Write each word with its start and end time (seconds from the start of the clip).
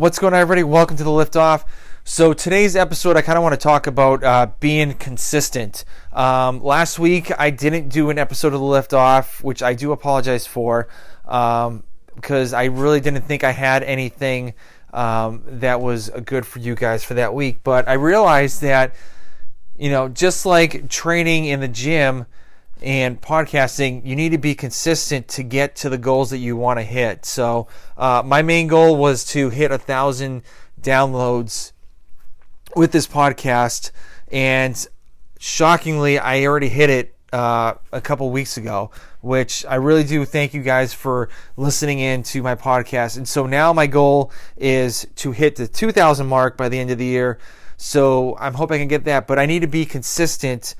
What's 0.00 0.18
going 0.18 0.32
on, 0.32 0.40
everybody? 0.40 0.64
Welcome 0.64 0.96
to 0.96 1.04
the 1.04 1.10
Liftoff. 1.10 1.66
So 2.04 2.32
today's 2.32 2.74
episode, 2.74 3.18
I 3.18 3.20
kind 3.20 3.36
of 3.36 3.42
want 3.42 3.52
to 3.52 3.62
talk 3.62 3.86
about 3.86 4.24
uh, 4.24 4.46
being 4.58 4.94
consistent. 4.94 5.84
Um, 6.10 6.64
last 6.64 6.98
week, 6.98 7.30
I 7.38 7.50
didn't 7.50 7.90
do 7.90 8.08
an 8.08 8.16
episode 8.16 8.54
of 8.54 8.60
the 8.60 8.66
Liftoff, 8.66 9.42
which 9.42 9.62
I 9.62 9.74
do 9.74 9.92
apologize 9.92 10.46
for, 10.46 10.88
um, 11.28 11.82
because 12.14 12.54
I 12.54 12.64
really 12.64 13.00
didn't 13.00 13.26
think 13.26 13.44
I 13.44 13.50
had 13.50 13.82
anything 13.82 14.54
um, 14.94 15.42
that 15.44 15.82
was 15.82 16.08
good 16.24 16.46
for 16.46 16.60
you 16.60 16.74
guys 16.76 17.04
for 17.04 17.12
that 17.12 17.34
week. 17.34 17.58
But 17.62 17.86
I 17.86 17.92
realized 17.92 18.62
that, 18.62 18.94
you 19.76 19.90
know, 19.90 20.08
just 20.08 20.46
like 20.46 20.88
training 20.88 21.44
in 21.44 21.60
the 21.60 21.68
gym 21.68 22.24
and 22.82 23.20
podcasting, 23.20 24.04
you 24.06 24.16
need 24.16 24.30
to 24.30 24.38
be 24.38 24.54
consistent 24.54 25.28
to 25.28 25.42
get 25.42 25.76
to 25.76 25.88
the 25.88 25.98
goals 25.98 26.30
that 26.30 26.38
you 26.38 26.56
want 26.56 26.78
to 26.78 26.82
hit. 26.82 27.24
So, 27.24 27.68
uh, 27.96 28.22
my 28.24 28.42
main 28.42 28.66
goal 28.66 28.96
was 28.96 29.24
to 29.26 29.50
hit 29.50 29.70
a 29.70 29.78
thousand 29.78 30.42
downloads 30.80 31.72
with 32.74 32.92
this 32.92 33.06
podcast, 33.06 33.90
and 34.30 34.86
shockingly, 35.38 36.18
I 36.18 36.44
already 36.44 36.68
hit 36.68 36.90
it 36.90 37.14
uh, 37.32 37.74
a 37.92 38.00
couple 38.00 38.30
weeks 38.30 38.56
ago. 38.56 38.90
Which 39.22 39.66
I 39.66 39.74
really 39.74 40.04
do 40.04 40.24
thank 40.24 40.54
you 40.54 40.62
guys 40.62 40.94
for 40.94 41.28
listening 41.58 41.98
in 41.98 42.22
to 42.22 42.42
my 42.42 42.54
podcast. 42.54 43.18
And 43.18 43.28
so 43.28 43.44
now 43.44 43.70
my 43.74 43.86
goal 43.86 44.32
is 44.56 45.06
to 45.16 45.32
hit 45.32 45.56
the 45.56 45.68
2,000 45.68 46.26
mark 46.26 46.56
by 46.56 46.70
the 46.70 46.78
end 46.78 46.90
of 46.90 46.96
the 46.96 47.04
year. 47.04 47.38
So 47.76 48.34
I'm 48.40 48.54
hoping 48.54 48.76
I 48.76 48.78
can 48.78 48.88
get 48.88 49.04
that, 49.04 49.26
but 49.26 49.38
I 49.38 49.44
need 49.44 49.60
to 49.60 49.66
be 49.66 49.84
consistent 49.84 50.74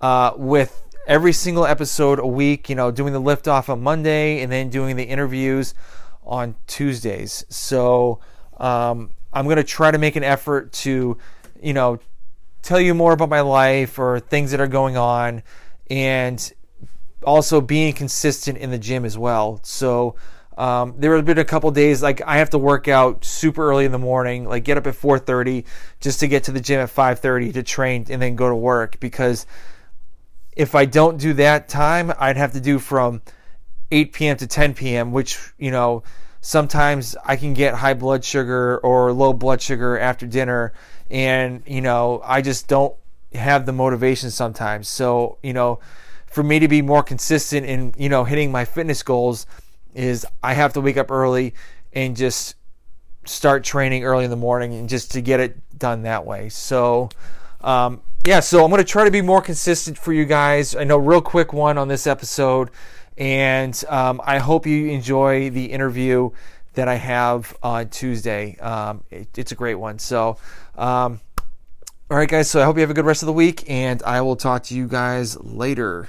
uh, 0.00 0.32
with 0.36 0.87
every 1.08 1.32
single 1.32 1.66
episode 1.66 2.18
a 2.18 2.26
week, 2.26 2.68
you 2.68 2.76
know, 2.76 2.90
doing 2.90 3.14
the 3.14 3.18
lift 3.18 3.48
off 3.48 3.70
on 3.70 3.82
Monday 3.82 4.42
and 4.42 4.52
then 4.52 4.68
doing 4.68 4.94
the 4.94 5.04
interviews 5.04 5.74
on 6.24 6.54
Tuesdays. 6.66 7.44
So 7.48 8.20
um, 8.58 9.10
I'm 9.32 9.46
going 9.46 9.56
to 9.56 9.64
try 9.64 9.90
to 9.90 9.98
make 9.98 10.16
an 10.16 10.22
effort 10.22 10.70
to, 10.72 11.16
you 11.62 11.72
know, 11.72 11.98
tell 12.62 12.78
you 12.78 12.92
more 12.92 13.12
about 13.12 13.30
my 13.30 13.40
life 13.40 13.98
or 13.98 14.20
things 14.20 14.50
that 14.50 14.60
are 14.60 14.68
going 14.68 14.98
on 14.98 15.42
and 15.90 16.52
also 17.24 17.62
being 17.62 17.94
consistent 17.94 18.58
in 18.58 18.70
the 18.70 18.78
gym 18.78 19.06
as 19.06 19.16
well. 19.16 19.60
So 19.62 20.16
um, 20.58 20.94
there 20.98 21.16
have 21.16 21.24
been 21.24 21.38
a 21.38 21.44
couple 21.44 21.70
days 21.70 22.02
like 22.02 22.20
I 22.26 22.36
have 22.36 22.50
to 22.50 22.58
work 22.58 22.86
out 22.86 23.24
super 23.24 23.70
early 23.70 23.86
in 23.86 23.92
the 23.92 23.98
morning, 23.98 24.44
like 24.44 24.64
get 24.64 24.76
up 24.76 24.86
at 24.86 24.94
4:30 24.94 25.64
just 26.00 26.20
to 26.20 26.28
get 26.28 26.44
to 26.44 26.52
the 26.52 26.60
gym 26.60 26.80
at 26.80 26.90
5:30 26.90 27.54
to 27.54 27.62
train 27.62 28.06
and 28.10 28.20
then 28.20 28.36
go 28.36 28.48
to 28.48 28.56
work 28.56 29.00
because 29.00 29.46
if 30.58 30.74
I 30.74 30.86
don't 30.86 31.18
do 31.18 31.32
that 31.34 31.68
time, 31.68 32.12
I'd 32.18 32.36
have 32.36 32.52
to 32.52 32.60
do 32.60 32.80
from 32.80 33.22
8 33.92 34.12
p.m. 34.12 34.36
to 34.38 34.46
10 34.46 34.74
p.m., 34.74 35.12
which, 35.12 35.38
you 35.56 35.70
know, 35.70 36.02
sometimes 36.40 37.16
I 37.24 37.36
can 37.36 37.54
get 37.54 37.74
high 37.74 37.94
blood 37.94 38.24
sugar 38.24 38.78
or 38.78 39.12
low 39.12 39.32
blood 39.32 39.62
sugar 39.62 39.96
after 39.96 40.26
dinner. 40.26 40.72
And, 41.10 41.62
you 41.64 41.80
know, 41.80 42.20
I 42.24 42.42
just 42.42 42.66
don't 42.66 42.92
have 43.32 43.66
the 43.66 43.72
motivation 43.72 44.32
sometimes. 44.32 44.88
So, 44.88 45.38
you 45.44 45.52
know, 45.52 45.78
for 46.26 46.42
me 46.42 46.58
to 46.58 46.66
be 46.66 46.82
more 46.82 47.04
consistent 47.04 47.64
in, 47.64 47.94
you 47.96 48.08
know, 48.08 48.24
hitting 48.24 48.50
my 48.50 48.64
fitness 48.64 49.04
goals 49.04 49.46
is 49.94 50.26
I 50.42 50.54
have 50.54 50.72
to 50.72 50.80
wake 50.80 50.96
up 50.96 51.12
early 51.12 51.54
and 51.92 52.16
just 52.16 52.56
start 53.24 53.62
training 53.62 54.02
early 54.02 54.24
in 54.24 54.30
the 54.30 54.36
morning 54.36 54.74
and 54.74 54.88
just 54.88 55.12
to 55.12 55.20
get 55.20 55.38
it 55.38 55.78
done 55.78 56.02
that 56.02 56.26
way. 56.26 56.48
So, 56.48 57.10
um, 57.60 58.00
yeah, 58.24 58.40
so 58.40 58.64
I'm 58.64 58.70
going 58.70 58.82
to 58.82 58.90
try 58.90 59.04
to 59.04 59.10
be 59.10 59.22
more 59.22 59.40
consistent 59.40 59.96
for 59.96 60.12
you 60.12 60.24
guys. 60.24 60.74
I 60.74 60.84
know, 60.84 60.98
real 60.98 61.22
quick 61.22 61.52
one 61.52 61.78
on 61.78 61.88
this 61.88 62.06
episode, 62.06 62.70
and 63.16 63.82
um, 63.88 64.20
I 64.24 64.38
hope 64.38 64.66
you 64.66 64.88
enjoy 64.88 65.50
the 65.50 65.66
interview 65.66 66.30
that 66.74 66.88
I 66.88 66.96
have 66.96 67.56
on 67.62 67.88
Tuesday. 67.88 68.56
Um, 68.58 69.02
it, 69.10 69.28
it's 69.36 69.52
a 69.52 69.54
great 69.54 69.76
one. 69.76 69.98
So, 69.98 70.36
um, 70.76 71.20
all 72.10 72.16
right, 72.16 72.28
guys. 72.28 72.50
So 72.50 72.60
I 72.60 72.64
hope 72.64 72.76
you 72.76 72.82
have 72.82 72.90
a 72.90 72.94
good 72.94 73.04
rest 73.04 73.22
of 73.22 73.26
the 73.26 73.32
week, 73.32 73.68
and 73.68 74.02
I 74.02 74.20
will 74.20 74.36
talk 74.36 74.64
to 74.64 74.74
you 74.74 74.88
guys 74.88 75.38
later. 75.40 76.08